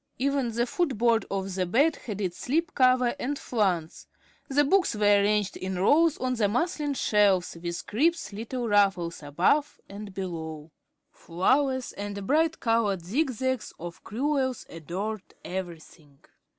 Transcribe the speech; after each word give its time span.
Even 0.17 0.51
the 0.51 0.65
foot 0.65 0.97
board 0.97 1.27
of 1.29 1.53
the 1.53 1.67
bed 1.67 1.95
had 1.95 2.19
its 2.21 2.39
slip 2.39 2.73
cover 2.73 3.13
and 3.19 3.37
flounce. 3.37 4.07
The 4.49 4.63
books 4.63 4.95
were 4.95 5.21
ranged 5.21 5.55
in 5.55 5.77
rows 5.77 6.17
on 6.17 6.33
the 6.33 6.47
muslin 6.47 6.95
shelves 6.95 7.55
with 7.61 7.85
crisp 7.85 8.33
little 8.33 8.67
ruffles 8.67 9.21
above 9.21 9.79
and 9.87 10.11
below. 10.11 10.71
Flowers 11.11 11.93
and 11.93 12.25
bright 12.25 12.59
colored 12.59 13.05
zig 13.05 13.29
zags 13.29 13.73
of 13.79 14.03
crewels 14.03 14.65
adorned 14.71 15.35
everything. 15.45 16.17